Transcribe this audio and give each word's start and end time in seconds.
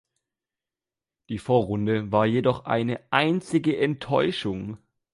Die 1.29 1.37
Vorrunde 1.37 2.11
war 2.11 2.25
jedoch 2.25 2.65
eine 2.65 2.99
einzige 3.11 3.77
Enttäuschung. 3.77 4.79